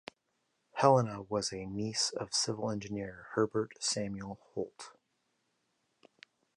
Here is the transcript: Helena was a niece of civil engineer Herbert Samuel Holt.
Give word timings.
Helena 0.71 1.21
was 1.29 1.53
a 1.53 1.67
niece 1.67 2.09
of 2.17 2.33
civil 2.33 2.71
engineer 2.71 3.27
Herbert 3.35 3.73
Samuel 3.79 4.39
Holt. 4.55 4.93